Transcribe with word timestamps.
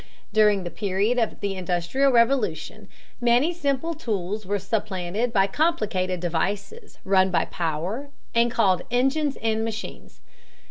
During 0.33 0.63
the 0.63 0.71
period 0.71 1.19
of 1.19 1.41
the 1.41 1.55
Industrial 1.55 2.11
Revolution 2.11 2.87
many 3.21 3.53
simple 3.53 3.93
tools 3.93 4.47
were 4.47 4.57
supplanted 4.57 5.31
by 5.31 5.45
complicated 5.45 6.19
devices 6.19 6.97
run 7.05 7.29
by 7.29 7.45
power 7.45 8.09
and 8.33 8.49
called 8.49 8.81
engines 8.89 9.37
and 9.43 9.63
machines. 9.63 10.19